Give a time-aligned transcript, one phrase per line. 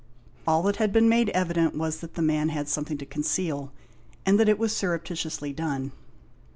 [0.47, 3.71] All that had been made evident was that the man had something to conceal,
[4.25, 5.91] and that it was surreptitiously done.